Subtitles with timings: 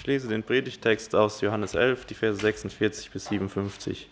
[0.00, 4.08] Ich lese den Predigtext aus Johannes 11, die Verse 46 bis 57.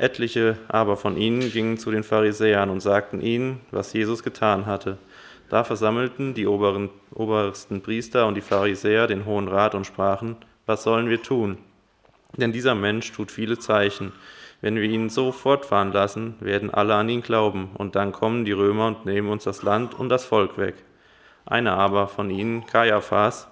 [0.00, 4.98] Etliche aber von ihnen gingen zu den Pharisäern und sagten ihnen, was Jesus getan hatte.
[5.48, 10.82] Da versammelten die oberen, obersten Priester und die Pharisäer den Hohen Rat und sprachen, was
[10.82, 11.58] sollen wir tun?
[12.36, 14.12] Denn dieser Mensch tut viele Zeichen.
[14.60, 18.50] Wenn wir ihn so fortfahren lassen, werden alle an ihn glauben, und dann kommen die
[18.50, 20.74] Römer und nehmen uns das Land und das Volk weg.
[21.44, 23.46] Einer aber von ihnen, Kaiaphas,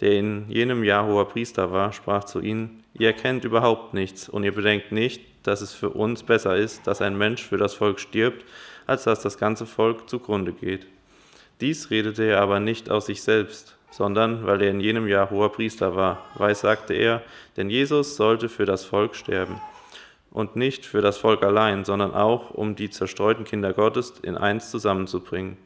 [0.00, 4.44] der in jenem Jahr hoher Priester war, sprach zu ihnen, ihr erkennt überhaupt nichts und
[4.44, 8.00] ihr bedenkt nicht, dass es für uns besser ist, dass ein Mensch für das Volk
[8.00, 8.44] stirbt,
[8.86, 10.86] als dass das ganze Volk zugrunde geht.
[11.60, 15.50] Dies redete er aber nicht aus sich selbst, sondern weil er in jenem Jahr hoher
[15.50, 16.24] Priester war.
[16.36, 17.22] Weiß sagte er,
[17.56, 19.60] denn Jesus sollte für das Volk sterben.
[20.30, 24.70] Und nicht für das Volk allein, sondern auch, um die zerstreuten Kinder Gottes in eins
[24.70, 25.56] zusammenzubringen.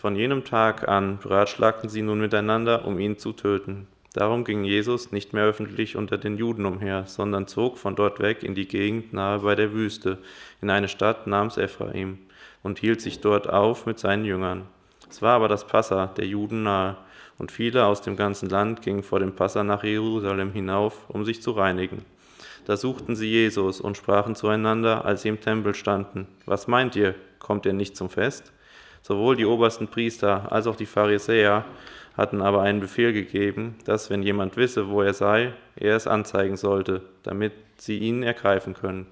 [0.00, 3.86] Von jenem Tag an beratschlagten sie nun miteinander, um ihn zu töten.
[4.14, 8.42] Darum ging Jesus nicht mehr öffentlich unter den Juden umher, sondern zog von dort weg
[8.42, 10.16] in die Gegend nahe bei der Wüste,
[10.62, 12.16] in eine Stadt namens Ephraim,
[12.62, 14.62] und hielt sich dort auf mit seinen Jüngern.
[15.10, 16.96] Es war aber das Passa der Juden nahe,
[17.36, 21.42] und viele aus dem ganzen Land gingen vor dem Passa nach Jerusalem hinauf, um sich
[21.42, 22.06] zu reinigen.
[22.64, 27.14] Da suchten sie Jesus und sprachen zueinander, als sie im Tempel standen, Was meint ihr,
[27.38, 28.50] kommt ihr nicht zum Fest?
[29.02, 31.64] Sowohl die obersten Priester als auch die Pharisäer
[32.16, 36.56] hatten aber einen Befehl gegeben, dass, wenn jemand wisse, wo er sei, er es anzeigen
[36.56, 39.06] sollte, damit sie ihn ergreifen können.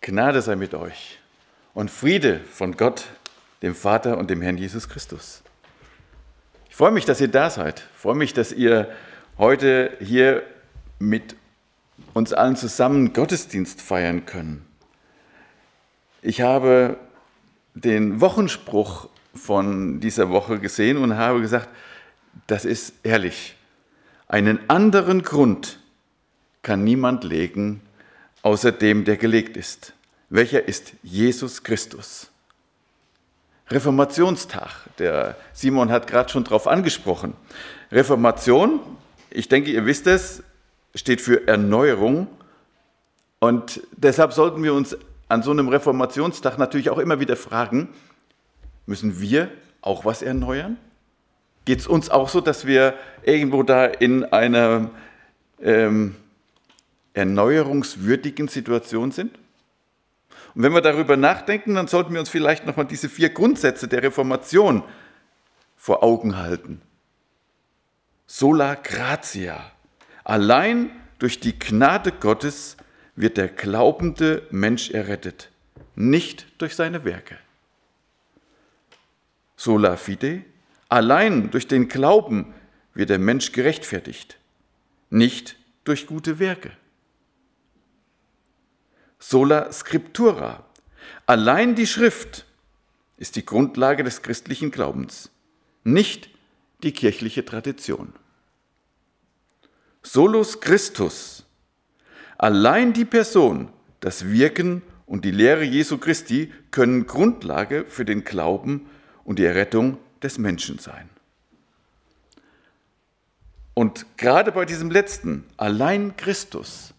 [0.00, 1.18] Gnade sei mit euch
[1.72, 3.06] und Friede von Gott,
[3.62, 5.42] dem Vater und dem Herrn Jesus Christus.
[6.68, 7.88] Ich freue mich, dass ihr da seid.
[7.94, 8.90] Ich freue mich, dass ihr
[9.38, 10.42] heute hier
[10.98, 11.36] mit
[12.12, 14.66] uns allen zusammen Gottesdienst feiern können.
[16.20, 16.96] Ich habe
[17.74, 21.68] den Wochenspruch von dieser Woche gesehen und habe gesagt,
[22.46, 23.56] das ist ehrlich.
[24.28, 25.78] Einen anderen Grund
[26.62, 27.82] kann niemand legen,
[28.42, 29.92] außer dem, der gelegt ist.
[30.30, 32.30] Welcher ist Jesus Christus?
[33.68, 37.34] Reformationstag, der Simon hat gerade schon darauf angesprochen.
[37.90, 38.80] Reformation,
[39.30, 40.42] ich denke, ihr wisst es,
[40.94, 42.28] steht für Erneuerung.
[43.40, 44.96] Und deshalb sollten wir uns
[45.28, 47.88] an so einem Reformationstag natürlich auch immer wieder fragen,
[48.86, 50.76] müssen wir auch was erneuern?
[51.64, 54.90] Geht es uns auch so, dass wir irgendwo da in einer
[55.60, 56.16] ähm,
[57.14, 59.38] erneuerungswürdigen Situation sind?
[60.54, 64.02] Und wenn wir darüber nachdenken, dann sollten wir uns vielleicht nochmal diese vier Grundsätze der
[64.02, 64.84] Reformation
[65.76, 66.80] vor Augen halten.
[68.26, 69.60] Sola gratia.
[70.22, 72.76] Allein durch die Gnade Gottes
[73.16, 75.50] wird der glaubende Mensch errettet,
[75.94, 77.38] nicht durch seine Werke.
[79.56, 80.44] Sola fide,
[80.88, 82.52] allein durch den Glauben
[82.92, 84.38] wird der Mensch gerechtfertigt,
[85.10, 86.72] nicht durch gute Werke.
[89.18, 90.64] Sola scriptura,
[91.26, 92.44] allein die Schrift
[93.16, 95.30] ist die Grundlage des christlichen Glaubens,
[95.84, 96.30] nicht
[96.82, 98.12] die kirchliche Tradition.
[100.02, 101.43] Solus Christus,
[102.44, 108.90] Allein die Person, das Wirken und die Lehre Jesu Christi können Grundlage für den Glauben
[109.24, 111.08] und die Errettung des Menschen sein.
[113.72, 116.92] Und gerade bei diesem letzten, allein Christus,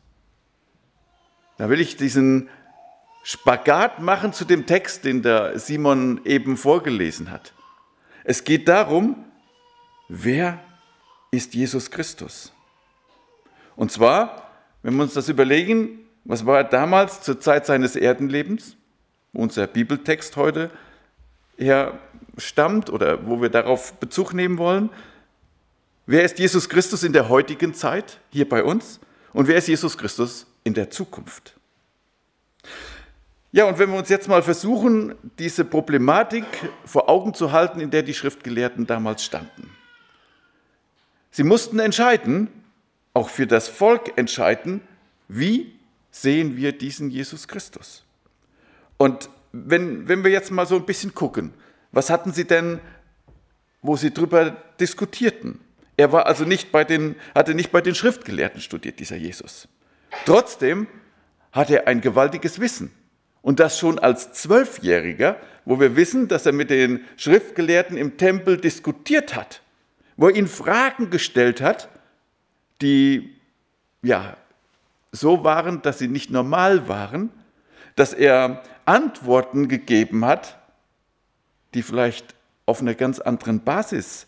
[1.59, 2.49] da will ich diesen
[3.21, 7.53] Spagat machen zu dem Text, den der Simon eben vorgelesen hat.
[8.23, 9.23] Es geht darum,
[10.09, 10.59] wer
[11.29, 12.51] ist Jesus Christus?
[13.75, 14.44] Und zwar
[14.85, 18.77] wenn wir uns das überlegen, was war er damals zur Zeit seines Erdenlebens,
[19.33, 20.69] wo unser Bibeltext heute
[21.57, 21.97] her
[22.37, 24.91] stammt oder wo wir darauf Bezug nehmen wollen?
[26.05, 28.99] Wer ist Jesus Christus in der heutigen Zeit hier bei uns?
[29.33, 31.55] Und wer ist Jesus Christus in der Zukunft?
[33.51, 36.45] Ja, und wenn wir uns jetzt mal versuchen, diese Problematik
[36.85, 39.71] vor Augen zu halten, in der die Schriftgelehrten damals standen.
[41.31, 42.49] Sie mussten entscheiden,
[43.15, 44.81] auch für das Volk entscheiden,
[45.27, 45.73] wie
[46.11, 48.03] sehen wir diesen Jesus Christus.
[48.97, 51.53] Und wenn, wenn wir jetzt mal so ein bisschen gucken,
[51.91, 52.79] was hatten sie denn,
[53.81, 55.59] wo sie darüber diskutierten?
[55.97, 59.69] Er war also nicht bei den, hatte nicht bei den Schriftgelehrten studiert, dieser Jesus.
[60.25, 60.87] Trotzdem
[61.53, 62.91] hat er ein gewaltiges Wissen.
[63.41, 68.57] Und das schon als Zwölfjähriger, wo wir wissen, dass er mit den Schriftgelehrten im Tempel
[68.57, 69.61] diskutiert hat,
[70.17, 71.87] wo er ihnen Fragen gestellt hat,
[72.85, 73.35] die
[74.03, 74.37] ja
[75.11, 77.31] so waren, dass sie nicht normal waren,
[77.95, 80.59] dass er Antworten gegeben hat,
[81.73, 82.35] die vielleicht
[82.67, 84.27] auf einer ganz anderen Basis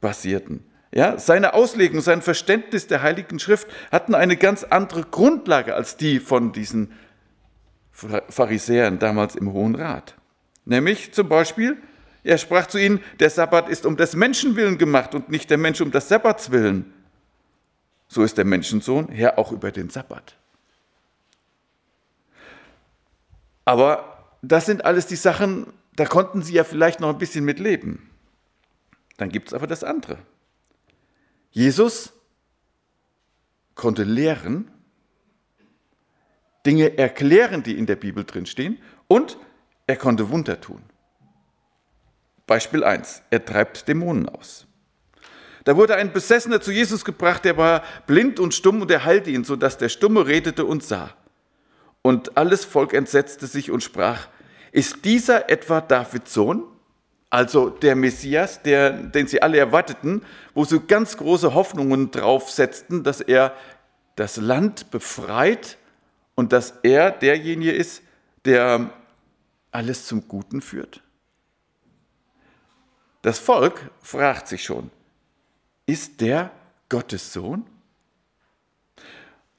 [0.00, 0.64] basierten.
[0.92, 6.18] Ja, seine Auslegung, sein Verständnis der Heiligen Schrift hatten eine ganz andere Grundlage als die
[6.18, 6.92] von diesen
[7.92, 10.16] Pharisäern damals im Hohen Rat.
[10.64, 11.76] Nämlich zum Beispiel,
[12.24, 15.58] er sprach zu ihnen, der Sabbat ist um des Menschen willen gemacht und nicht der
[15.58, 16.92] Mensch um des Sabbats willen.
[18.12, 20.34] So ist der Menschensohn Herr auch über den Sabbat.
[23.64, 27.60] Aber das sind alles die Sachen, da konnten sie ja vielleicht noch ein bisschen mit
[27.60, 28.10] leben.
[29.16, 30.18] Dann gibt es aber das andere.
[31.52, 32.12] Jesus
[33.76, 34.72] konnte lehren,
[36.66, 39.38] Dinge erklären, die in der Bibel drinstehen, und
[39.86, 40.82] er konnte Wunder tun.
[42.48, 44.66] Beispiel 1, er treibt Dämonen aus.
[45.64, 49.30] Da wurde ein Besessener zu Jesus gebracht, der war blind und stumm und er heilte
[49.30, 51.14] ihn, sodass der Stumme redete und sah.
[52.02, 54.28] Und alles Volk entsetzte sich und sprach,
[54.72, 56.64] ist dieser etwa Davids Sohn?
[57.28, 60.22] Also der Messias, der, den sie alle erwarteten,
[60.54, 63.54] wo sie ganz große Hoffnungen drauf setzten, dass er
[64.16, 65.76] das Land befreit
[66.34, 68.02] und dass er derjenige ist,
[68.44, 68.90] der
[69.70, 71.02] alles zum Guten führt.
[73.22, 74.90] Das Volk fragt sich schon,
[75.90, 76.50] ist der
[76.88, 77.66] Gottes Sohn?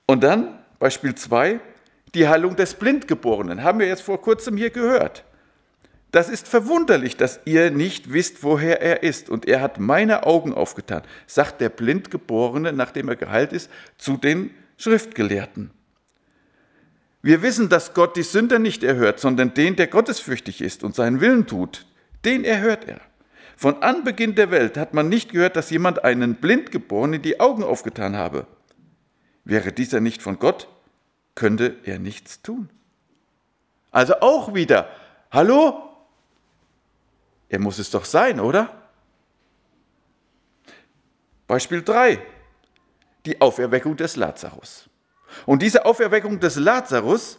[0.06, 1.60] Und dann Beispiel 2,
[2.16, 5.24] die Heilung des Blindgeborenen, haben wir jetzt vor kurzem hier gehört.
[6.12, 9.30] Das ist verwunderlich, dass ihr nicht wisst, woher er ist.
[9.30, 14.52] Und er hat meine Augen aufgetan, sagt der Blindgeborene, nachdem er geheilt ist, zu den
[14.78, 15.72] Schriftgelehrten.
[17.22, 21.22] Wir wissen, dass Gott die Sünder nicht erhört, sondern den, der gottesfürchtig ist und seinen
[21.22, 21.86] Willen tut,
[22.26, 23.00] den erhört er.
[23.62, 28.18] Von Anbeginn der Welt hat man nicht gehört, dass jemand einen Blindgeborenen die Augen aufgetan
[28.18, 28.48] habe.
[29.44, 30.68] Wäre dieser nicht von Gott,
[31.36, 32.72] könnte er nichts tun.
[33.92, 34.90] Also auch wieder,
[35.30, 35.80] hallo,
[37.50, 38.82] er muss es doch sein, oder?
[41.46, 42.20] Beispiel 3.
[43.28, 44.90] Die Auferweckung des Lazarus.
[45.46, 47.38] Und diese Auferweckung des Lazarus,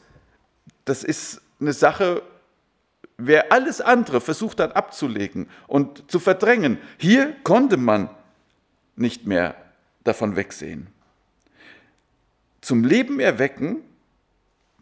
[0.85, 2.23] das ist eine Sache,
[3.27, 8.11] wer alles andere versucht hat abzulegen und zu verdrängen, hier konnte man
[8.97, 9.55] nicht mehr
[10.05, 10.89] davon wegsehen.
[12.61, 13.83] Zum Leben erwecken,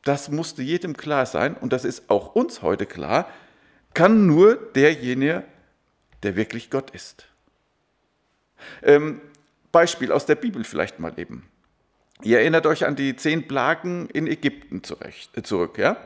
[0.04, 3.28] das musste jedem klar sein und das ist auch uns heute klar,
[3.94, 5.44] kann nur derjenige,
[6.22, 7.26] der wirklich Gott ist.
[8.82, 9.20] Ähm,
[9.72, 11.48] Beispiel aus der Bibel vielleicht mal eben.
[12.22, 14.82] Ihr erinnert euch an die zehn Plagen in Ägypten
[15.34, 15.78] äh, zurück.
[15.78, 15.96] Ja?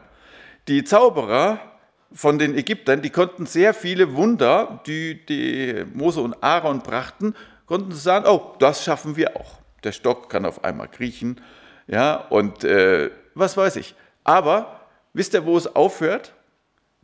[0.69, 1.74] Die Zauberer
[2.15, 7.35] von den Ägyptern, die konnten sehr viele Wunder, die, die Mose und Aaron brachten,
[7.67, 9.59] konnten sagen, oh, das schaffen wir auch.
[9.83, 11.41] Der Stock kann auf einmal kriechen,
[11.87, 13.95] ja, und äh, was weiß ich.
[14.23, 14.81] Aber
[15.13, 16.33] wisst ihr, wo es aufhört?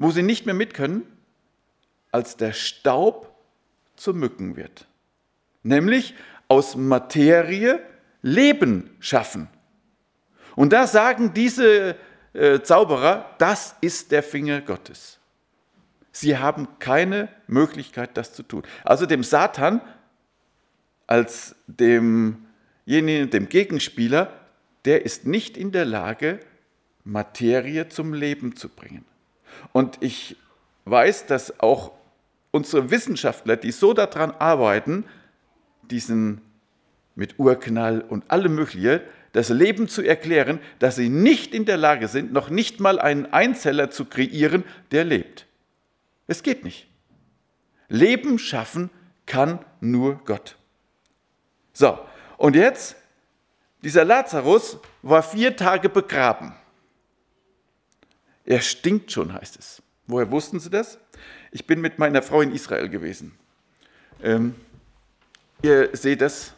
[0.00, 1.02] wo sie nicht mehr mit können,
[2.10, 3.36] als der Staub
[3.96, 4.86] zu Mücken wird.
[5.62, 6.14] Nämlich
[6.48, 7.80] aus Materie
[8.22, 9.48] Leben schaffen.
[10.56, 11.96] Und da sagen diese
[12.32, 15.18] äh, Zauberer, das ist der Finger Gottes.
[16.12, 18.62] Sie haben keine Möglichkeit, das zu tun.
[18.84, 19.80] Also dem Satan
[21.06, 24.32] als demjenigen, dem Gegenspieler,
[24.84, 26.40] der ist nicht in der Lage,
[27.04, 29.04] Materie zum Leben zu bringen.
[29.72, 30.36] Und ich
[30.84, 31.92] weiß, dass auch
[32.50, 35.04] unsere Wissenschaftler, die so daran arbeiten,
[35.82, 36.40] diesen
[37.14, 42.08] mit Urknall und allem Mögliche, das Leben zu erklären, dass sie nicht in der Lage
[42.08, 45.46] sind, noch nicht mal einen Einzeller zu kreieren, der lebt.
[46.26, 46.88] Es geht nicht.
[47.88, 48.90] Leben schaffen
[49.26, 50.56] kann nur Gott.
[51.72, 51.98] So,
[52.36, 52.96] und jetzt,
[53.82, 56.54] dieser Lazarus war vier Tage begraben.
[58.44, 59.82] Er stinkt schon, heißt es.
[60.06, 60.98] Woher wussten Sie das?
[61.52, 63.32] Ich bin mit meiner Frau in Israel gewesen.
[64.22, 64.54] Ähm,
[65.62, 66.54] ihr seht das,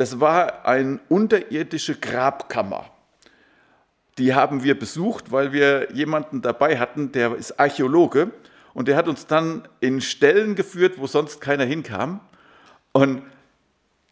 [0.00, 2.90] das war eine unterirdische Grabkammer.
[4.16, 8.30] Die haben wir besucht, weil wir jemanden dabei hatten, der ist Archäologe
[8.72, 12.20] und der hat uns dann in Stellen geführt, wo sonst keiner hinkam.
[12.92, 13.20] Und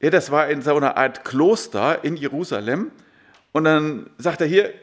[0.02, 2.90] ja, das war in so einer Art Kloster in Jerusalem.
[3.52, 4.74] Und dann sagt er hier,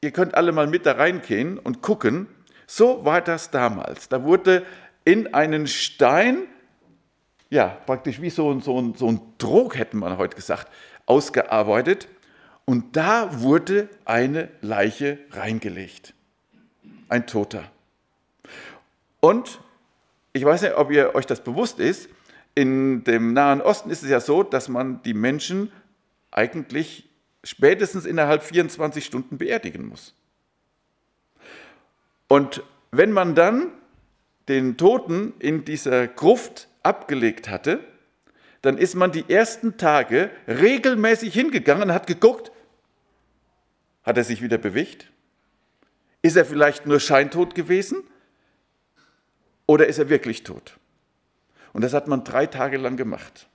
[0.00, 2.28] ihr könnt alle mal mit da reingehen und gucken.
[2.68, 4.08] So war das damals.
[4.08, 4.64] Da wurde
[5.04, 6.44] in einen Stein,
[7.50, 10.70] ja, praktisch wie so ein, so ein, so ein Trog, hätte man heute gesagt,
[11.06, 12.08] ausgearbeitet.
[12.64, 16.14] Und da wurde eine Leiche reingelegt.
[17.08, 17.70] Ein Toter.
[19.20, 19.60] Und
[20.32, 22.08] ich weiß nicht, ob ihr euch das bewusst ist,
[22.54, 25.70] in dem Nahen Osten ist es ja so, dass man die Menschen
[26.30, 27.08] eigentlich
[27.44, 30.14] spätestens innerhalb 24 Stunden beerdigen muss.
[32.28, 33.72] Und wenn man dann
[34.48, 37.80] den Toten in dieser Gruft abgelegt hatte,
[38.62, 42.50] dann ist man die ersten Tage regelmäßig hingegangen und hat geguckt,
[44.02, 45.10] hat er sich wieder bewegt?
[46.22, 48.02] Ist er vielleicht nur scheintot gewesen?
[49.66, 50.78] Oder ist er wirklich tot?
[51.72, 53.48] Und das hat man drei Tage lang gemacht.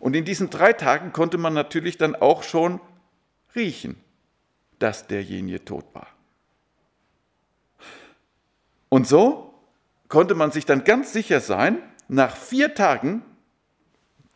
[0.00, 2.80] Und in diesen drei Tagen konnte man natürlich dann auch schon
[3.54, 3.96] riechen,
[4.78, 6.08] dass derjenige tot war.
[8.88, 9.54] Und so
[10.08, 13.22] konnte man sich dann ganz sicher sein, nach vier Tagen,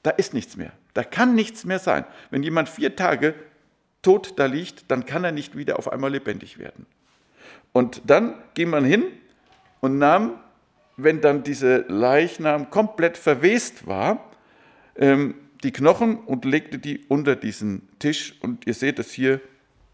[0.03, 2.05] da ist nichts mehr, da kann nichts mehr sein.
[2.31, 3.35] Wenn jemand vier Tage
[4.03, 6.87] tot da liegt, dann kann er nicht wieder auf einmal lebendig werden.
[7.73, 9.05] Und dann ging man hin
[9.81, 10.41] und nahm,
[10.97, 14.31] wenn dann diese Leichnam komplett verwest war,
[14.97, 18.35] ähm, die Knochen und legte die unter diesen Tisch.
[18.41, 19.41] Und ihr seht es hier,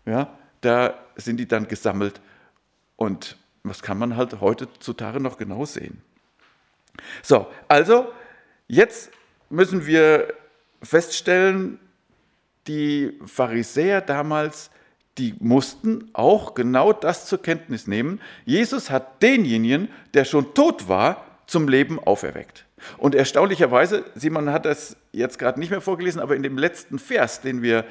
[0.04, 2.20] ja, da sind die dann gesammelt.
[2.96, 6.02] Und das kann man halt heutzutage noch genau sehen.
[7.22, 8.12] So, also
[8.68, 9.10] jetzt
[9.50, 10.32] müssen wir
[10.82, 11.78] feststellen,
[12.66, 14.70] die Pharisäer damals,
[15.18, 18.20] die mussten auch genau das zur Kenntnis nehmen.
[18.44, 22.66] Jesus hat denjenigen, der schon tot war, zum Leben auferweckt.
[22.98, 27.40] Und erstaunlicherweise, Simon hat das jetzt gerade nicht mehr vorgelesen, aber in dem letzten Vers,
[27.40, 27.84] den wir,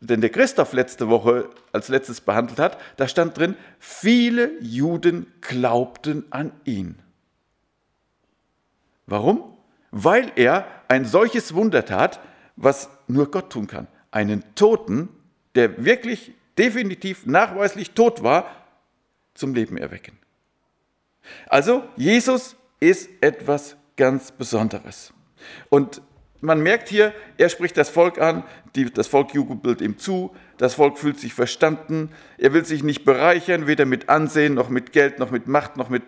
[0.00, 6.24] den der Christoph letzte Woche als letztes behandelt hat, da stand drin, viele Juden glaubten
[6.30, 6.96] an ihn.
[9.08, 9.56] Warum?
[9.90, 12.20] Weil er ein solches Wunder tat,
[12.56, 13.88] was nur Gott tun kann.
[14.10, 15.08] Einen Toten,
[15.54, 18.50] der wirklich definitiv nachweislich tot war,
[19.34, 20.18] zum Leben erwecken.
[21.48, 25.12] Also Jesus ist etwas ganz Besonderes.
[25.70, 26.02] Und
[26.40, 28.44] man merkt hier, er spricht das Volk an,
[28.76, 33.04] die, das Volk jubelt ihm zu, das Volk fühlt sich verstanden, er will sich nicht
[33.04, 36.04] bereichern, weder mit Ansehen noch mit Geld, noch mit Macht, noch mit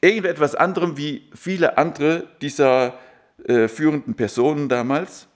[0.00, 2.98] irgendetwas anderem wie viele andere dieser
[3.44, 5.28] äh, führenden Personen damals.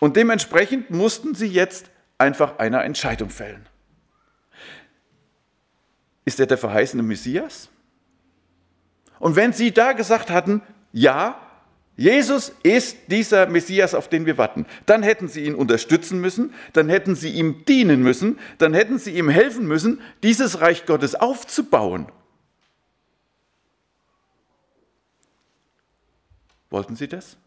[0.00, 3.66] Und dementsprechend mussten sie jetzt einfach eine Entscheidung fällen.
[6.24, 7.68] Ist er der verheißene Messias?
[9.18, 11.38] Und wenn sie da gesagt hatten, ja,
[11.96, 14.66] Jesus ist dieser Messias, auf den wir warten.
[14.84, 19.12] Dann hätten sie ihn unterstützen müssen, dann hätten sie ihm dienen müssen, dann hätten sie
[19.12, 22.08] ihm helfen müssen, dieses Reich Gottes aufzubauen.
[26.74, 27.38] Wollten sie das?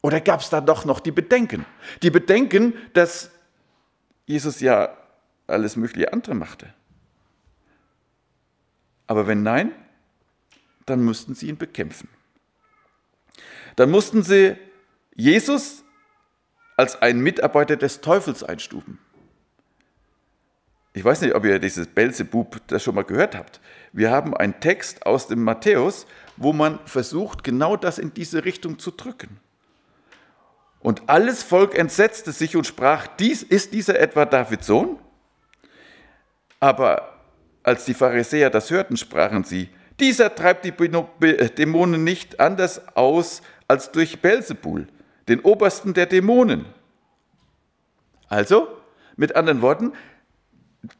[0.00, 1.66] Oder gab es da doch noch die Bedenken?
[2.02, 3.30] Die Bedenken, dass
[4.26, 4.96] Jesus ja
[5.48, 6.72] alles mögliche andere machte.
[9.08, 9.72] Aber wenn nein,
[10.86, 12.08] dann müssten sie ihn bekämpfen
[13.76, 14.56] dann mussten sie
[15.14, 15.84] Jesus
[16.76, 18.98] als einen Mitarbeiter des Teufels einstufen.
[20.92, 23.60] Ich weiß nicht, ob ihr dieses Belzebub das schon mal gehört habt.
[23.92, 26.06] Wir haben einen Text aus dem Matthäus,
[26.40, 29.38] wo man versucht, genau das in diese Richtung zu drücken.
[30.80, 34.98] Und alles Volk entsetzte sich und sprach, dies ist dieser etwa Davids Sohn?
[36.58, 37.20] Aber
[37.62, 39.68] als die Pharisäer das hörten, sprachen sie,
[40.00, 44.86] dieser treibt die Dämonen nicht anders aus als durch Belzebul,
[45.28, 46.64] den Obersten der Dämonen.
[48.28, 48.66] Also,
[49.16, 49.92] mit anderen Worten,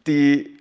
[0.06, 0.58] die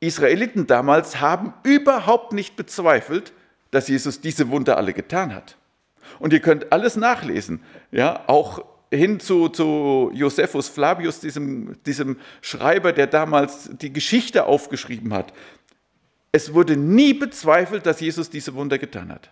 [0.00, 3.32] Israeliten damals haben überhaupt nicht bezweifelt,
[3.70, 5.56] dass Jesus diese Wunder alle getan hat.
[6.18, 12.92] Und ihr könnt alles nachlesen, ja, auch hin zu, zu Josephus Flavius, diesem, diesem Schreiber,
[12.92, 15.32] der damals die Geschichte aufgeschrieben hat.
[16.32, 19.30] Es wurde nie bezweifelt, dass Jesus diese Wunder getan hat.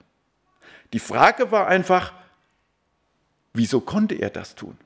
[0.93, 2.13] Die Frage war einfach,
[3.55, 4.77] wieso konnte er das tun?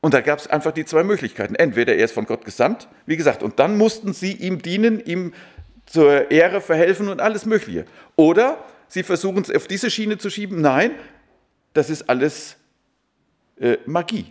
[0.00, 1.54] Und da gab es einfach die zwei Möglichkeiten.
[1.54, 5.32] Entweder er ist von Gott gesandt, wie gesagt, und dann mussten sie ihm dienen, ihm
[5.86, 7.86] zur Ehre verhelfen und alles Mögliche.
[8.16, 10.60] Oder sie versuchen es auf diese Schiene zu schieben.
[10.60, 10.92] Nein,
[11.72, 12.56] das ist alles
[13.58, 14.26] äh, Magie.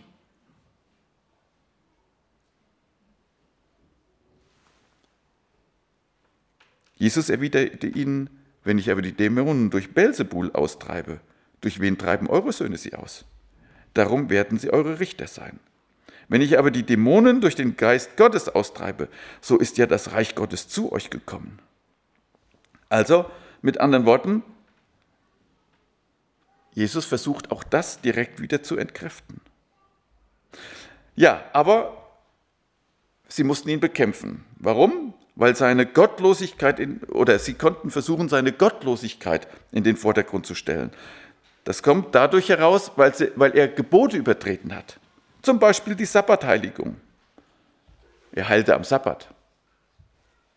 [6.98, 8.30] Jesus erwiderte ihnen,
[8.64, 11.20] wenn ich aber die Dämonen durch Belzebul austreibe,
[11.62, 13.26] durch wen treiben eure Söhne sie aus?
[13.94, 15.60] Darum werden sie eure Richter sein.
[16.28, 19.08] Wenn ich aber die Dämonen durch den Geist Gottes austreibe,
[19.42, 21.60] so ist ja das Reich Gottes zu euch gekommen.
[22.90, 23.30] Also,
[23.62, 24.44] mit anderen Worten,
[26.74, 29.42] Jesus versucht auch das direkt wieder zu entkräften.
[31.16, 32.10] Ja, aber
[33.28, 34.44] sie mussten ihn bekämpfen.
[34.58, 35.14] Warum?
[35.36, 40.92] weil seine Gottlosigkeit in, oder sie konnten versuchen, seine Gottlosigkeit in den Vordergrund zu stellen.
[41.66, 45.00] Das kommt dadurch heraus, weil, sie, weil er Gebote übertreten hat.
[45.46, 46.96] Zum Beispiel die Sabbatheiligung.
[48.32, 49.30] Er heilte am Sabbat.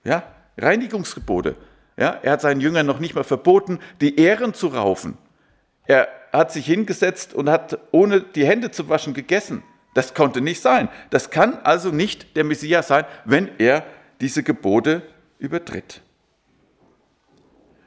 [0.03, 0.23] Ja,
[0.57, 1.57] Reinigungsgebote.
[1.99, 5.19] Ja, er hat seinen Jüngern noch nicht mal verboten, die Ehren zu raufen.
[5.85, 9.63] Er hat sich hingesetzt und hat ohne die Hände zu waschen gegessen.
[9.93, 10.89] Das konnte nicht sein.
[11.11, 13.85] Das kann also nicht der Messias sein, wenn er
[14.23, 15.03] diese Gebote
[15.39, 16.01] übertritt.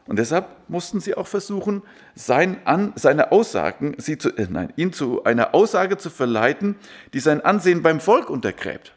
[0.07, 1.83] Und deshalb mussten sie auch versuchen,
[2.15, 6.75] sein An, seine Aussagen, sie zu, äh, nein, ihn zu einer Aussage zu verleiten,
[7.13, 8.93] die sein Ansehen beim Volk untergräbt.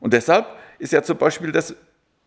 [0.00, 0.46] Und deshalb
[0.78, 1.74] ist ja zum Beispiel das,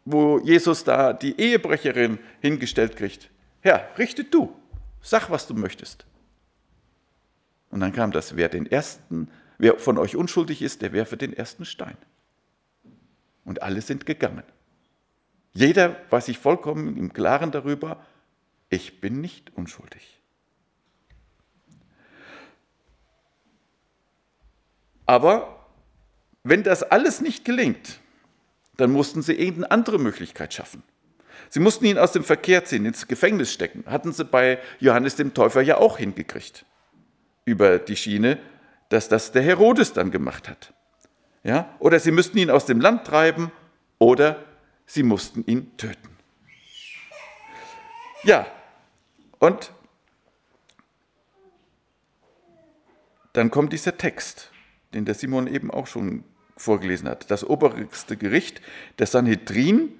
[0.03, 3.29] wo Jesus da die Ehebrecherin hingestellt kriegt.
[3.61, 4.53] Herr, richte du,
[5.01, 6.05] sag, was du möchtest.
[7.69, 11.33] Und dann kam das, wer den ersten, wer von euch unschuldig ist, der werfe den
[11.33, 11.95] ersten Stein.
[13.45, 14.43] Und alle sind gegangen.
[15.53, 18.03] Jeder war sich vollkommen im Klaren darüber,
[18.69, 20.21] ich bin nicht unschuldig.
[25.05, 25.65] Aber
[26.43, 27.99] wenn das alles nicht gelingt,
[28.77, 30.83] dann mussten sie irgendeine andere Möglichkeit schaffen.
[31.49, 33.83] Sie mussten ihn aus dem Verkehr ziehen, ins Gefängnis stecken.
[33.87, 36.65] Hatten sie bei Johannes dem Täufer ja auch hingekriegt.
[37.43, 38.39] Über die Schiene,
[38.87, 40.73] dass das der Herodes dann gemacht hat.
[41.43, 41.75] Ja?
[41.79, 43.51] Oder sie müssten ihn aus dem Land treiben
[43.99, 44.43] oder
[44.85, 46.09] sie mussten ihn töten.
[48.23, 48.45] Ja,
[49.39, 49.71] und
[53.33, 54.51] dann kommt dieser Text,
[54.93, 56.23] den der Simon eben auch schon
[56.57, 57.31] vorgelesen hat.
[57.31, 58.61] Das oberste Gericht,
[58.99, 59.93] der Sanhedrin,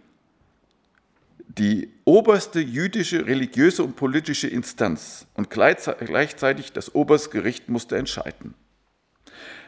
[1.57, 8.53] die oberste jüdische religiöse und politische Instanz und gleichzeitig das oberste Gericht musste entscheiden.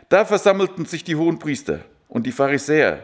[0.09, 3.03] Da versammelten sich die hohen Priester und die Pharisäer,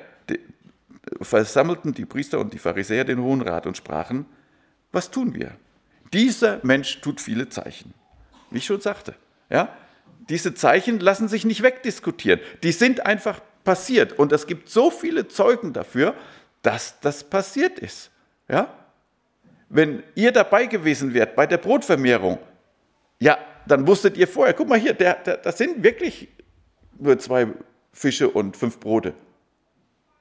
[1.21, 4.25] versammelten die Priester und die Pharisäer den Hohen Rat und sprachen,
[4.91, 5.51] was tun wir?
[6.13, 7.93] Dieser Mensch tut viele Zeichen.
[8.49, 9.15] Wie ich schon sagte,
[9.49, 9.75] ja,
[10.29, 12.39] diese Zeichen lassen sich nicht wegdiskutieren.
[12.63, 16.15] Die sind einfach passiert und es gibt so viele Zeugen dafür,
[16.61, 18.11] dass das passiert ist.
[18.47, 18.73] Ja?
[19.69, 22.39] Wenn ihr dabei gewesen wärt bei der Brotvermehrung,
[23.19, 23.37] ja,
[23.67, 26.29] dann wusstet ihr vorher, guck mal hier, der, der, das sind wirklich
[26.97, 27.47] nur zwei
[27.93, 29.13] Fische und fünf Brote.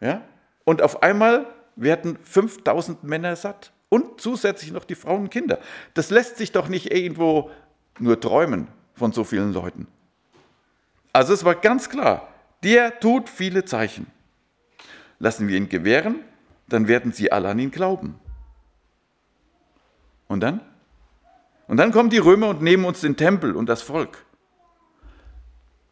[0.01, 0.23] Ja?
[0.69, 5.61] Und auf einmal werden 5000 Männer satt und zusätzlich noch die Frauen und Kinder.
[5.95, 7.51] Das lässt sich doch nicht irgendwo
[7.99, 9.87] nur träumen von so vielen Leuten.
[11.15, 12.29] Also es war ganz klar,
[12.63, 14.09] der tut viele Zeichen.
[15.19, 16.17] Lassen wir ihn gewähren,
[16.69, 18.21] dann werden sie alle an ihn glauben.
[20.27, 20.61] Und dann?
[21.67, 24.23] Und dann kommen die Römer und nehmen uns den Tempel und das Volk.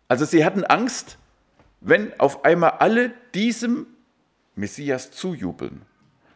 [0.06, 1.16] Also sie hatten Angst,
[1.80, 3.86] wenn auf einmal alle diesem
[4.56, 5.82] Messias zujubeln.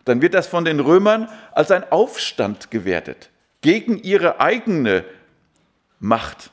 [0.04, 3.30] Dann wird das von den Römern als ein Aufstand gewertet
[3.60, 5.04] gegen ihre eigene
[5.98, 6.50] Macht.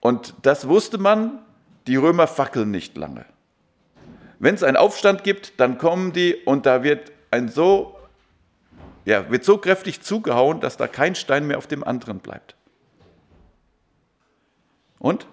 [0.00, 1.38] Und das wusste man,
[1.86, 3.24] die Römer fackeln nicht lange.
[4.38, 7.96] Wenn es einen Aufstand gibt, dann kommen die und da wird ein so,
[9.04, 12.54] ja, wird so kräftig zugehauen, dass da kein Stein mehr auf dem anderen bleibt.
[14.98, 15.26] Und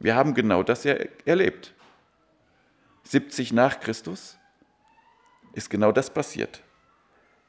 [0.00, 1.74] wir haben genau das ja erlebt.
[3.04, 4.39] 70 nach Christus
[5.52, 6.62] ist genau das passiert.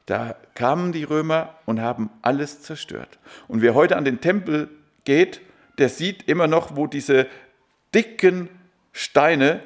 [0.06, 3.18] Da kamen die Römer und haben alles zerstört.
[3.48, 4.68] Und wer heute an den Tempel
[5.04, 5.40] geht,
[5.78, 7.26] der sieht immer noch, wo diese
[7.94, 8.48] dicken
[8.92, 9.62] Steine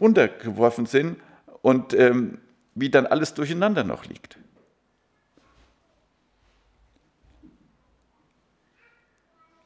[0.00, 1.16] runtergeworfen sind
[1.62, 2.38] und ähm,
[2.74, 4.38] wie dann alles durcheinander noch liegt.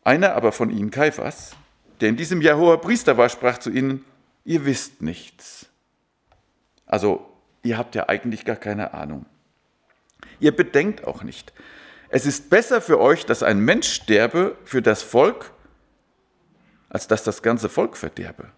[0.04, 1.56] Einer aber von ihnen, Kaiphas,
[2.00, 4.04] der in diesem Jahr hoher Priester war, sprach zu ihnen,
[4.44, 5.66] ihr wisst nichts.
[6.84, 7.28] Also,
[7.66, 9.26] ihr habt ja eigentlich gar keine Ahnung.
[10.40, 11.52] Ihr bedenkt auch nicht.
[12.08, 15.52] Es ist besser für euch, dass ein Mensch sterbe für das Volk,
[16.88, 18.50] als dass das ganze Volk verderbe.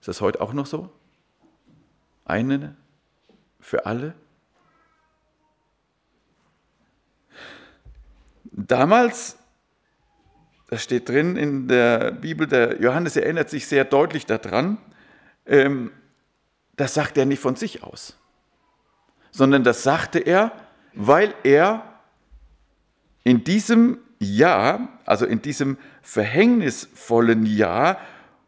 [0.00, 0.90] Ist das heute auch noch so?
[2.24, 2.76] Eine
[3.60, 4.14] für alle?
[8.44, 9.37] Damals,
[10.68, 14.78] das steht drin in der Bibel, der Johannes erinnert sich sehr deutlich daran,
[15.46, 15.90] ähm,
[16.76, 18.16] das sagt er nicht von sich aus,
[19.30, 20.52] sondern das sagte er,
[20.94, 21.82] weil er
[23.24, 27.98] in diesem Jahr, also in diesem verhängnisvollen Jahr,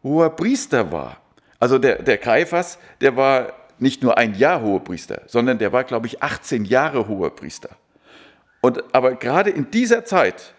[0.03, 1.21] hoher Priester war.
[1.59, 5.85] Also der, der Kaiphas, der war nicht nur ein Jahr hoher Priester, sondern der war,
[5.85, 7.71] glaube ich, 18 Jahre hoher Priester.
[8.61, 10.55] Und, aber gerade in dieser Zeit,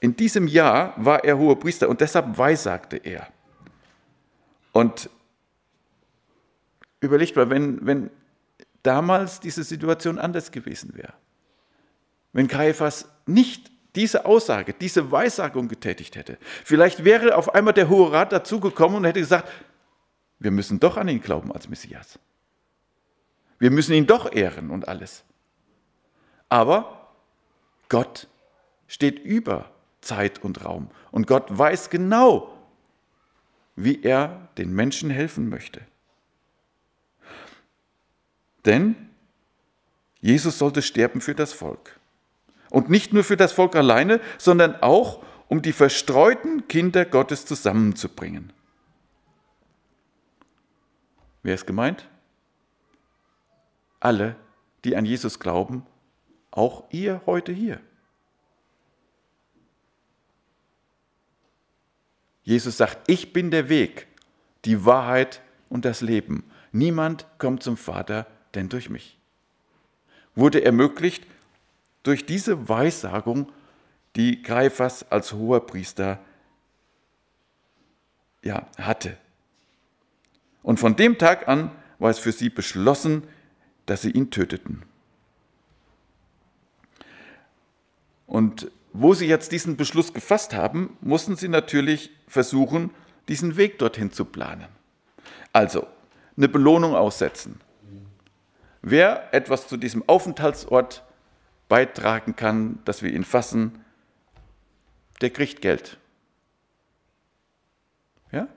[0.00, 3.28] in diesem Jahr war er hoher Priester und deshalb weissagte er.
[4.72, 5.08] Und
[7.00, 8.10] überlegt mal, wenn, wenn
[8.82, 11.14] damals diese Situation anders gewesen wäre,
[12.32, 18.12] wenn Kaiphas nicht diese Aussage, diese Weissagung getätigt hätte, vielleicht wäre auf einmal der Hohe
[18.12, 19.48] Rat dazugekommen und hätte gesagt,
[20.38, 22.18] wir müssen doch an ihn glauben als Messias.
[23.58, 25.24] Wir müssen ihn doch ehren und alles.
[26.50, 27.14] Aber
[27.88, 28.28] Gott
[28.86, 29.70] steht über
[30.06, 30.90] Zeit und Raum.
[31.10, 32.52] Und Gott weiß genau,
[33.74, 35.82] wie er den Menschen helfen möchte.
[38.64, 38.96] Denn
[40.20, 42.00] Jesus sollte sterben für das Volk.
[42.70, 48.52] Und nicht nur für das Volk alleine, sondern auch, um die verstreuten Kinder Gottes zusammenzubringen.
[51.44, 52.08] Wer ist gemeint?
[54.00, 54.34] Alle,
[54.84, 55.86] die an Jesus glauben,
[56.50, 57.80] auch ihr heute hier.
[62.46, 64.06] Jesus sagt, ich bin der Weg,
[64.64, 66.44] die Wahrheit und das Leben.
[66.70, 69.18] Niemand kommt zum Vater denn durch mich.
[70.36, 71.26] Wurde ermöglicht
[72.04, 73.50] durch diese Weissagung,
[74.14, 76.20] die Greiffas als hoher Priester
[78.42, 79.16] ja, hatte.
[80.62, 83.24] Und von dem Tag an war es für sie beschlossen,
[83.86, 84.84] dass sie ihn töteten.
[88.28, 92.90] Und wo sie jetzt diesen Beschluss gefasst haben, mussten sie natürlich versuchen,
[93.28, 94.68] diesen Weg dorthin zu planen.
[95.52, 95.86] Also
[96.36, 97.60] eine Belohnung aussetzen.
[98.82, 101.02] Wer etwas zu diesem Aufenthaltsort
[101.68, 103.84] beitragen kann, dass wir ihn fassen,
[105.20, 105.98] der kriegt Geld.
[108.32, 108.48] Ja?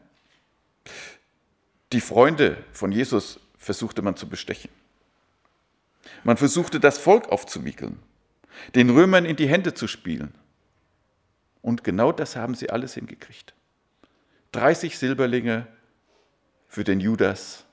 [1.92, 4.70] Die Freunde von Jesus versuchte man zu bestechen.
[6.24, 8.00] Man versuchte das Volk aufzuwickeln
[8.76, 10.34] den Römern in die Hände zu spielen.
[11.62, 13.54] Und genau das haben sie alles hingekriegt.
[14.54, 15.68] 30 Silberlinge
[16.68, 17.66] für den Judas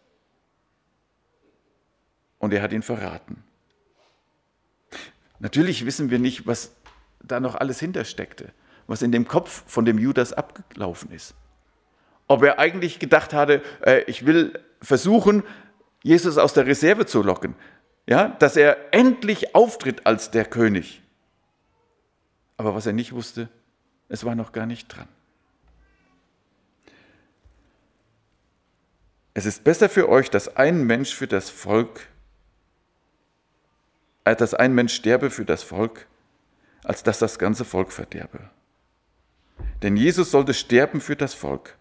[2.39, 3.43] und er hat ihn verraten.
[5.39, 6.75] Natürlich wissen wir nicht, was
[7.23, 8.53] da noch alles hintersteckte,
[8.87, 11.35] was in dem Kopf von dem Judas abgelaufen ist.
[12.29, 15.43] Ob er eigentlich gedacht hatte, äh, ich will versuchen,
[16.03, 17.55] Jesus aus der Reserve zu locken
[18.07, 21.03] ja, dass er endlich auftritt als der König.
[22.57, 23.49] Aber was er nicht wusste,
[24.09, 25.09] es war noch gar nicht dran.
[29.35, 32.09] Es ist besser für euch, dass ein Mensch für das Volk,
[34.25, 36.07] äh, dass ein Mensch sterbe für das Volk,
[36.85, 38.51] als dass das ganze Volk verderbe.
[39.83, 41.77] Denn Jesus sollte sterben für das Volk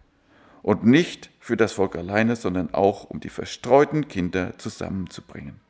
[0.62, 5.60] und nicht für das Volk alleine, sondern auch um die verstreuten Kinder zusammenzubringen.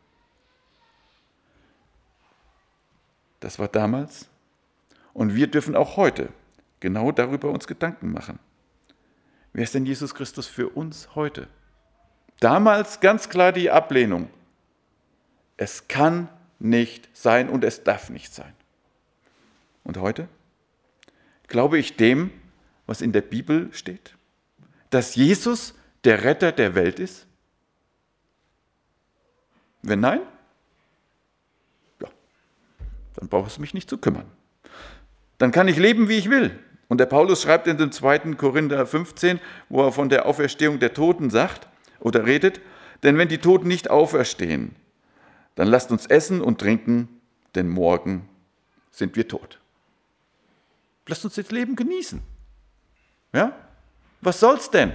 [3.41, 4.29] Das war damals.
[5.13, 6.31] Und wir dürfen auch heute
[6.81, 8.39] genau darüber uns Gedanken machen.
[9.53, 11.49] Wer ist denn Jesus Christus für uns heute?
[12.41, 14.29] Damals ganz klar die Ablehnung.
[15.57, 18.53] Es kann nicht sein und es darf nicht sein.
[19.85, 20.29] Und heute?
[21.49, 22.31] Glaube ich dem,
[22.87, 24.17] was in der Bibel steht?
[24.91, 27.27] Dass Jesus der Retter der Welt ist?
[29.83, 30.21] Wenn nein,
[33.17, 34.27] dann brauche ich mich nicht zu kümmern.
[35.39, 36.59] Dann kann ich leben, wie ich will.
[36.89, 38.35] Und der Paulus schreibt in dem 2.
[38.35, 41.67] Korinther 15, wo er von der Auferstehung der Toten sagt
[41.99, 42.61] oder redet,
[43.03, 44.77] denn wenn die Toten nicht auferstehen,
[45.57, 47.09] dann lasst uns essen und trinken,
[47.55, 48.29] denn morgen
[48.91, 49.59] sind wir tot.
[51.07, 52.23] Lasst uns das Leben genießen.
[53.33, 53.53] Ja?
[54.21, 54.93] Was soll's denn?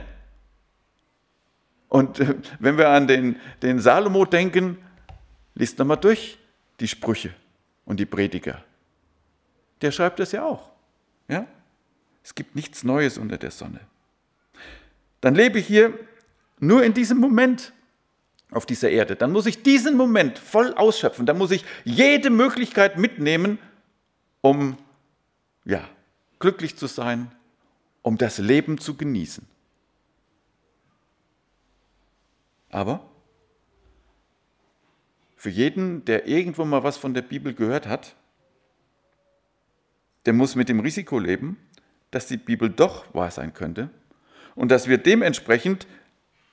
[1.89, 4.77] Und äh, wenn wir an den, den Salomo denken,
[5.55, 6.37] liest nochmal durch
[6.79, 7.33] die Sprüche
[7.85, 8.63] und die Prediger.
[9.81, 10.69] Der schreibt das ja auch.
[11.27, 11.47] Ja?
[12.23, 13.79] Es gibt nichts Neues unter der Sonne.
[15.21, 15.97] Dann lebe ich hier
[16.59, 17.73] nur in diesem Moment
[18.51, 19.15] auf dieser Erde.
[19.15, 21.25] Dann muss ich diesen Moment voll ausschöpfen.
[21.25, 23.59] Dann muss ich jede Möglichkeit mitnehmen,
[24.41, 24.77] um
[25.65, 25.87] ja,
[26.39, 27.31] glücklich zu sein,
[28.01, 29.47] um das Leben zu genießen.
[32.69, 33.10] Aber
[35.41, 38.15] für jeden, der irgendwo mal was von der Bibel gehört hat,
[40.27, 41.57] der muss mit dem Risiko leben,
[42.11, 43.89] dass die Bibel doch wahr sein könnte
[44.53, 45.87] und dass wir dementsprechend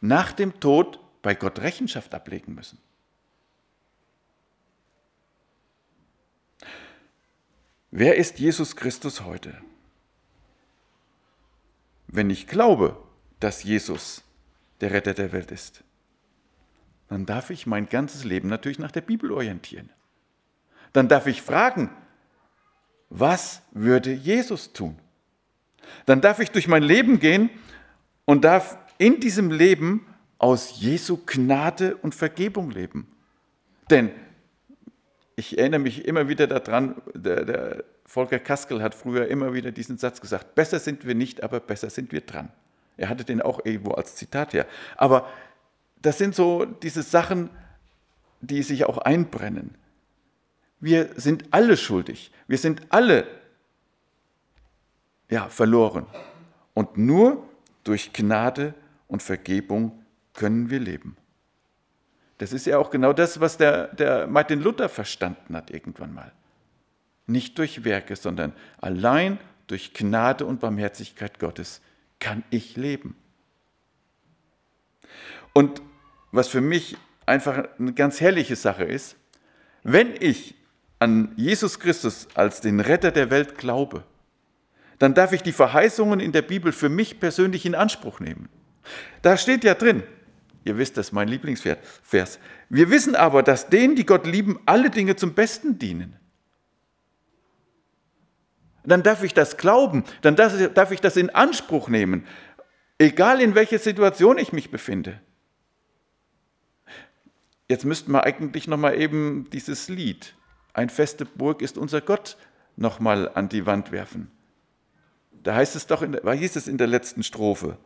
[0.00, 2.78] nach dem Tod bei Gott Rechenschaft ablegen müssen.
[7.90, 9.60] Wer ist Jesus Christus heute?
[12.06, 12.96] Wenn ich glaube,
[13.38, 14.24] dass Jesus
[14.80, 15.84] der Retter der Welt ist,
[17.08, 19.90] dann darf ich mein ganzes Leben natürlich nach der Bibel orientieren.
[20.92, 21.90] Dann darf ich fragen,
[23.10, 24.98] was würde Jesus tun?
[26.06, 27.50] Dann darf ich durch mein Leben gehen
[28.24, 30.06] und darf in diesem Leben
[30.38, 33.08] aus Jesu Gnade und Vergebung leben.
[33.90, 34.10] Denn
[35.36, 39.98] ich erinnere mich immer wieder daran, der, der Volker Kaskel hat früher immer wieder diesen
[39.98, 42.50] Satz gesagt, besser sind wir nicht, aber besser sind wir dran.
[42.96, 44.66] Er hatte den auch irgendwo als Zitat her.
[44.96, 45.28] Aber
[46.02, 47.50] das sind so diese Sachen,
[48.40, 49.74] die sich auch einbrennen.
[50.80, 52.30] Wir sind alle schuldig.
[52.46, 53.26] Wir sind alle
[55.28, 56.06] ja, verloren.
[56.74, 57.48] Und nur
[57.84, 58.74] durch Gnade
[59.08, 61.16] und Vergebung können wir leben.
[62.38, 66.32] Das ist ja auch genau das, was der, der Martin Luther verstanden hat irgendwann mal.
[67.26, 71.80] Nicht durch Werke, sondern allein durch Gnade und Barmherzigkeit Gottes
[72.20, 73.16] kann ich leben.
[75.52, 75.82] Und
[76.32, 79.16] was für mich einfach eine ganz herrliche Sache ist,
[79.82, 80.54] wenn ich
[80.98, 84.04] an Jesus Christus als den Retter der Welt glaube,
[84.98, 88.48] dann darf ich die Verheißungen in der Bibel für mich persönlich in Anspruch nehmen.
[89.22, 90.02] Da steht ja drin,
[90.64, 95.14] ihr wisst das, mein Lieblingsvers, wir wissen aber, dass denen, die Gott lieben, alle Dinge
[95.14, 96.16] zum Besten dienen.
[98.84, 102.26] Dann darf ich das glauben, dann darf ich das in Anspruch nehmen,
[102.98, 105.20] egal in welcher Situation ich mich befinde.
[107.68, 110.34] Jetzt müssten wir eigentlich nochmal eben dieses Lied,
[110.72, 112.36] ein feste Burg ist unser Gott,
[112.76, 114.30] nochmal an die Wand werfen.
[115.42, 117.76] Da heißt es doch, der, hieß es in der letzten Strophe,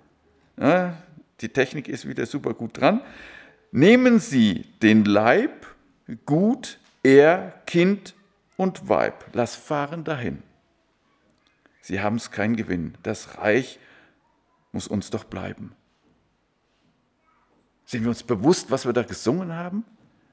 [0.58, 0.96] ja,
[1.40, 3.02] die Technik ist wieder super gut dran.
[3.72, 5.66] Nehmen Sie den Leib,
[6.26, 8.14] Gut, Er, Kind
[8.56, 10.42] und Weib, lass fahren dahin.
[11.80, 12.96] Sie haben es kein Gewinn.
[13.02, 13.80] Das Reich
[14.70, 15.74] muss uns doch bleiben.
[17.92, 19.84] Sind wir uns bewusst, was wir da gesungen haben?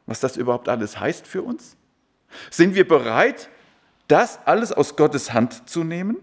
[0.06, 1.76] Was das überhaupt alles heißt für uns?
[2.50, 3.50] Sind wir bereit,
[4.08, 6.16] das alles aus Gottes Hand zu nehmen?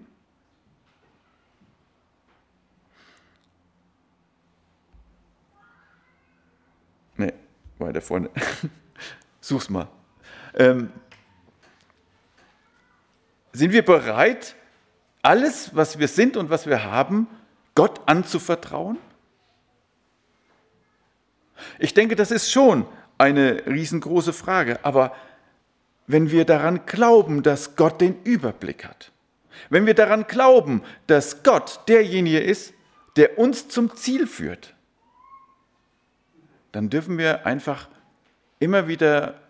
[7.18, 7.34] Nee,
[7.80, 8.30] weiter vorne.
[9.42, 9.88] Such's mal.
[10.54, 10.90] Ähm,
[13.52, 14.56] sind wir bereit,
[15.20, 17.28] alles, was wir sind und was wir haben,
[17.74, 18.96] Gott anzuvertrauen?
[21.78, 22.86] Ich denke, das ist schon
[23.18, 25.14] eine riesengroße Frage, aber
[26.06, 29.12] wenn wir daran glauben, dass Gott den Überblick hat,
[29.70, 32.74] wenn wir daran glauben, dass Gott derjenige ist,
[33.16, 34.74] der uns zum Ziel führt,
[36.72, 37.88] dann dürfen wir einfach
[38.58, 39.40] immer wieder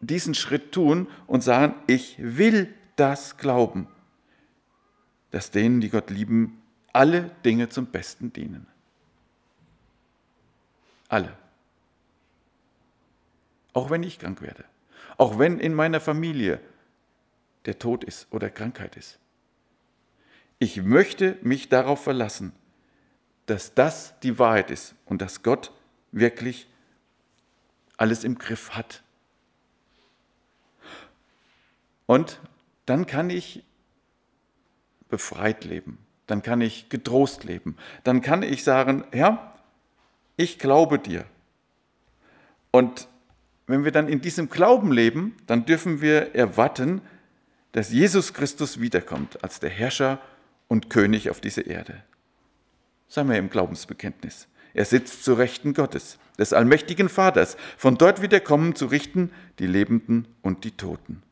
[0.00, 3.86] diesen Schritt tun und sagen, ich will das glauben,
[5.30, 6.60] dass denen, die Gott lieben,
[6.92, 8.66] alle Dinge zum Besten dienen.
[11.08, 11.36] Alle.
[13.72, 14.64] Auch wenn ich krank werde.
[15.16, 16.60] Auch wenn in meiner Familie
[17.64, 19.18] der Tod ist oder Krankheit ist.
[20.58, 22.52] Ich möchte mich darauf verlassen,
[23.46, 25.72] dass das die Wahrheit ist und dass Gott
[26.12, 26.68] wirklich
[27.96, 29.02] alles im Griff hat.
[32.06, 32.40] Und
[32.86, 33.62] dann kann ich
[35.08, 39.47] befreit leben, dann kann ich getrost leben, dann kann ich sagen, Herr,
[40.38, 41.26] ich glaube dir.
[42.70, 43.08] Und
[43.66, 47.02] wenn wir dann in diesem Glauben leben, dann dürfen wir erwarten,
[47.72, 50.20] dass Jesus Christus wiederkommt als der Herrscher
[50.68, 52.02] und König auf dieser Erde.
[53.08, 54.48] Sagen wir im Glaubensbekenntnis.
[54.74, 57.56] Er sitzt zu Rechten Gottes, des allmächtigen Vaters.
[57.76, 61.22] Von dort wird er kommen, zu richten die Lebenden und die Toten.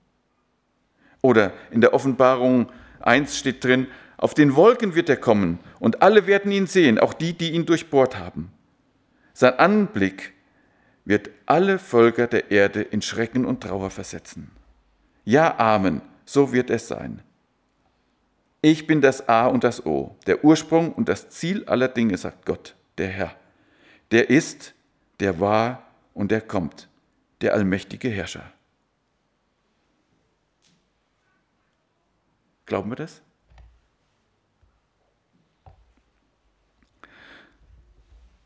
[1.22, 6.26] Oder in der Offenbarung 1 steht drin, auf den Wolken wird er kommen und alle
[6.26, 8.50] werden ihn sehen, auch die, die ihn durchbohrt haben.
[9.36, 10.32] Sein Anblick
[11.04, 14.50] wird alle Völker der Erde in Schrecken und Trauer versetzen.
[15.26, 17.22] Ja, Amen, so wird es sein.
[18.62, 22.46] Ich bin das A und das O, der Ursprung und das Ziel aller Dinge, sagt
[22.46, 23.36] Gott der Herr.
[24.10, 24.72] Der ist,
[25.20, 26.88] der war und der kommt,
[27.42, 28.50] der allmächtige Herrscher.
[32.64, 33.20] Glauben wir das?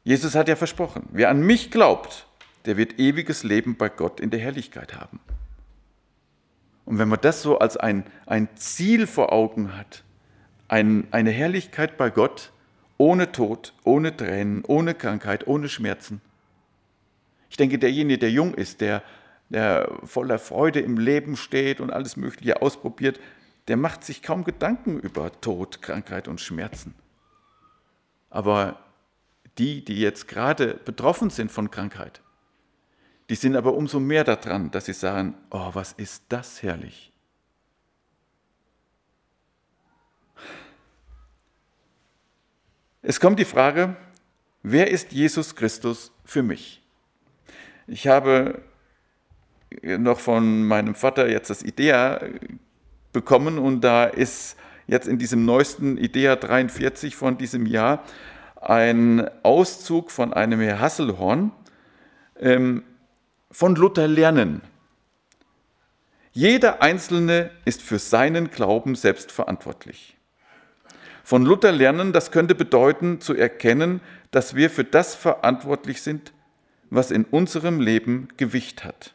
[0.04, 2.26] Jesus hat ja versprochen, wer an mich glaubt,
[2.64, 5.20] der wird ewiges Leben bei Gott in der Herrlichkeit haben.
[6.84, 10.02] Und wenn man das so als ein, ein Ziel vor Augen hat,
[10.68, 12.52] ein, eine Herrlichkeit bei Gott,
[12.96, 16.20] ohne Tod, ohne Tränen, ohne Krankheit, ohne Schmerzen.
[17.48, 19.02] Ich denke, derjenige, der jung ist, der,
[19.48, 23.20] der voller Freude im Leben steht und alles Mögliche ausprobiert,
[23.68, 26.94] der macht sich kaum Gedanken über Tod, Krankheit und Schmerzen.
[28.28, 28.78] Aber
[29.58, 32.20] die, die jetzt gerade betroffen sind von Krankheit,
[33.28, 37.12] die sind aber umso mehr daran, dass sie sagen, oh, was ist das herrlich.
[43.02, 43.96] Es kommt die Frage,
[44.62, 46.82] wer ist Jesus Christus für mich?
[47.86, 48.62] Ich habe
[49.82, 52.20] noch von meinem Vater jetzt das Idea
[53.12, 58.04] bekommen und da ist jetzt in diesem neuesten Idea 43 von diesem Jahr
[58.60, 61.52] ein Auszug von einem Herr Hasselhorn
[62.38, 62.84] ähm,
[63.50, 64.62] von Luther lernen.
[66.32, 70.16] Jeder Einzelne ist für seinen Glauben selbst verantwortlich.
[71.24, 76.32] Von Luther lernen, das könnte bedeuten, zu erkennen, dass wir für das verantwortlich sind,
[76.90, 79.14] was in unserem Leben Gewicht hat.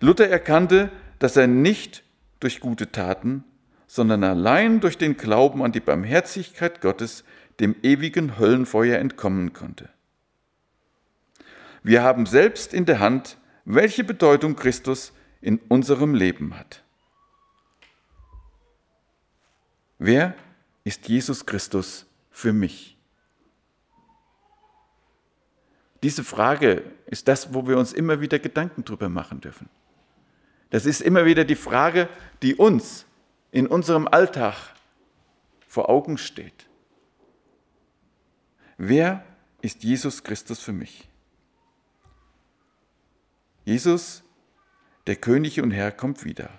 [0.00, 2.02] Luther erkannte, dass er nicht
[2.40, 3.44] durch gute Taten,
[3.92, 7.24] sondern allein durch den Glauben an die Barmherzigkeit Gottes
[7.58, 9.88] dem ewigen Höllenfeuer entkommen konnte.
[11.82, 16.84] Wir haben selbst in der Hand, welche Bedeutung Christus in unserem Leben hat.
[19.98, 20.36] Wer
[20.84, 22.96] ist Jesus Christus für mich?
[26.04, 29.68] Diese Frage ist das, wo wir uns immer wieder Gedanken drüber machen dürfen.
[30.70, 32.08] Das ist immer wieder die Frage,
[32.40, 33.04] die uns
[33.52, 34.54] in unserem Alltag
[35.66, 36.68] vor Augen steht.
[38.76, 39.24] Wer
[39.62, 41.08] ist Jesus Christus für mich?
[43.64, 44.22] Jesus,
[45.06, 46.50] der König und Herr, kommt wieder.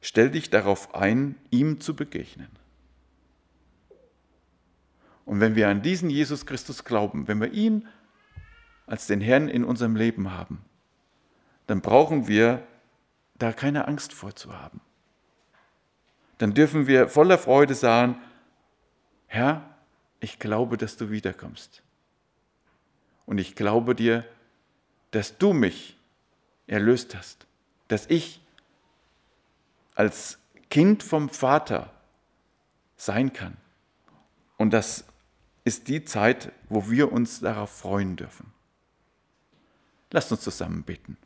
[0.00, 2.50] Stell dich darauf ein, ihm zu begegnen.
[5.24, 7.88] Und wenn wir an diesen Jesus Christus glauben, wenn wir ihn
[8.86, 10.64] als den Herrn in unserem Leben haben,
[11.66, 12.64] dann brauchen wir
[13.34, 14.80] da keine Angst vorzuhaben.
[16.38, 18.20] Dann dürfen wir voller Freude sagen,
[19.26, 19.76] Herr,
[20.20, 21.82] ich glaube, dass du wiederkommst.
[23.26, 24.24] Und ich glaube dir,
[25.10, 25.96] dass du mich
[26.66, 27.46] erlöst hast,
[27.88, 28.40] dass ich
[29.94, 30.38] als
[30.70, 31.90] Kind vom Vater
[32.96, 33.56] sein kann.
[34.56, 35.04] Und das
[35.64, 38.52] ist die Zeit, wo wir uns darauf freuen dürfen.
[40.10, 41.16] Lasst uns zusammen beten.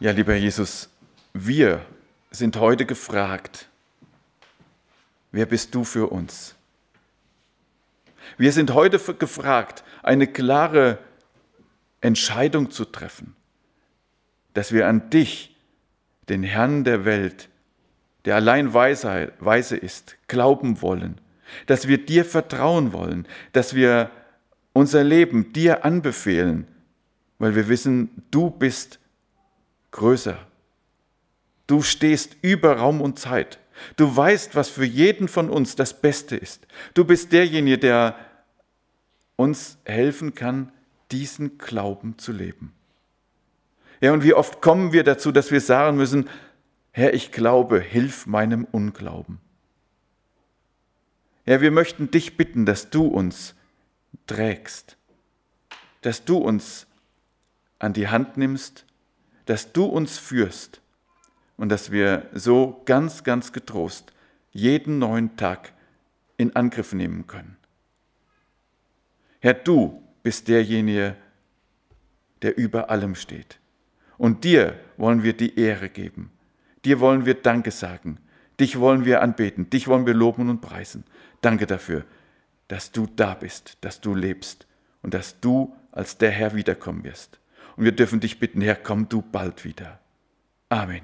[0.00, 0.88] Ja, lieber Jesus,
[1.32, 1.84] wir
[2.30, 3.68] sind heute gefragt,
[5.32, 6.54] wer bist du für uns?
[8.36, 10.98] Wir sind heute gefragt, eine klare
[12.00, 13.34] Entscheidung zu treffen,
[14.54, 15.56] dass wir an dich,
[16.28, 17.48] den Herrn der Welt,
[18.24, 21.20] der allein weise, ist, glauben wollen
[21.66, 24.10] dass wir dir vertrauen wollen, dass wir
[24.72, 26.66] unser Leben dir anbefehlen,
[27.38, 28.98] weil wir wissen, du bist
[29.90, 30.38] größer.
[31.66, 33.58] Du stehst über Raum und Zeit.
[33.96, 36.66] Du weißt, was für jeden von uns das Beste ist.
[36.94, 38.16] Du bist derjenige, der
[39.36, 40.72] uns helfen kann,
[41.12, 42.74] diesen Glauben zu leben.
[44.00, 46.28] Ja, und wie oft kommen wir dazu, dass wir sagen müssen,
[46.90, 49.38] Herr, ich glaube, hilf meinem Unglauben.
[51.46, 53.54] Ja, wir möchten dich bitten, dass du uns
[54.26, 54.96] trägst,
[56.02, 56.86] dass du uns
[57.78, 58.84] an die Hand nimmst,
[59.48, 60.82] dass du uns führst
[61.56, 64.12] und dass wir so ganz, ganz getrost
[64.52, 65.72] jeden neuen Tag
[66.36, 67.56] in Angriff nehmen können.
[69.40, 71.16] Herr, du bist derjenige,
[72.42, 73.58] der über allem steht.
[74.18, 76.30] Und dir wollen wir die Ehre geben.
[76.84, 78.18] Dir wollen wir Danke sagen.
[78.60, 79.70] Dich wollen wir anbeten.
[79.70, 81.04] Dich wollen wir loben und preisen.
[81.40, 82.04] Danke dafür,
[82.68, 84.66] dass du da bist, dass du lebst
[85.00, 87.40] und dass du als der Herr wiederkommen wirst.
[87.78, 90.00] Und wir dürfen dich bitten, Herr, komm du bald wieder.
[90.68, 91.02] Amen.